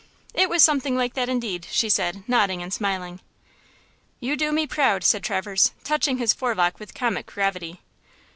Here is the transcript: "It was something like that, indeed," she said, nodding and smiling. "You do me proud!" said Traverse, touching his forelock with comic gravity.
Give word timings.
"It 0.33 0.49
was 0.49 0.63
something 0.63 0.95
like 0.97 1.13
that, 1.13 1.29
indeed," 1.29 1.67
she 1.69 1.87
said, 1.87 2.23
nodding 2.27 2.63
and 2.63 2.73
smiling. 2.73 3.19
"You 4.19 4.35
do 4.35 4.51
me 4.51 4.65
proud!" 4.65 5.03
said 5.03 5.23
Traverse, 5.23 5.73
touching 5.83 6.17
his 6.17 6.33
forelock 6.33 6.79
with 6.79 6.95
comic 6.95 7.27
gravity. 7.27 7.81